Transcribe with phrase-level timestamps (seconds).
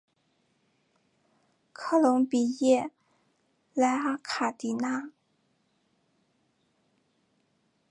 [1.71, 2.89] 科隆比耶
[3.75, 5.11] 莱卡尔迪纳。